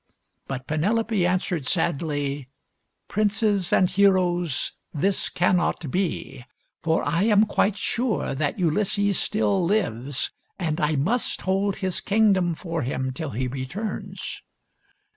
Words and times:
But 0.47 0.65
Penelope 0.65 1.27
answered 1.27 1.67
sadly," 1.67 2.49
Princes 3.07 3.71
and 3.71 3.87
heroes, 3.87 4.73
this 4.91 5.29
cannot 5.29 5.91
be; 5.91 6.43
for 6.81 7.07
I 7.07 7.21
am 7.25 7.45
quite 7.45 7.77
sure 7.77 8.33
that 8.33 8.57
Ulysses 8.57 9.19
still 9.19 9.63
lives, 9.63 10.31
and 10.57 10.81
I 10.81 10.95
must 10.95 11.41
hold 11.41 11.75
his 11.75 12.01
kingdom 12.01 12.55
for 12.55 12.81
him 12.81 13.13
till 13.13 13.29
he 13.29 13.47
returns." 13.47 14.41